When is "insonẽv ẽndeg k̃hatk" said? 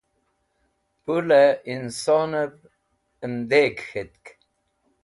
1.73-4.25